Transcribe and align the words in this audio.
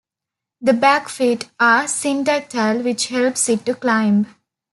The 0.61 0.73
back 0.73 1.09
feet 1.09 1.51
are 1.59 1.83
syndactyl 1.83 2.83
which 2.83 3.09
helps 3.09 3.47
it 3.49 3.67
to 3.67 3.75
climb. 3.75 4.25